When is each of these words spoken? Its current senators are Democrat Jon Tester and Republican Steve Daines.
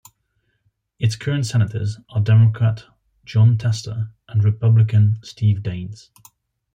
Its 0.97 1.15
current 1.15 1.45
senators 1.45 1.99
are 2.09 2.23
Democrat 2.23 2.85
Jon 3.23 3.55
Tester 3.55 4.11
and 4.27 4.43
Republican 4.43 5.19
Steve 5.21 5.59
Daines. 5.61 6.09